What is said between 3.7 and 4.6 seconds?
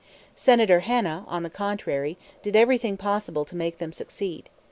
them succeed.